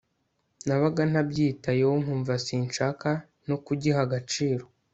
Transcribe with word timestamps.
nabaga 0.65 1.01
ntabyitayeho 1.11 1.93
nkumva 2.03 2.33
sinshaka 2.45 3.09
no 3.47 3.57
kugiha 3.65 3.99
agaciro 4.07 4.65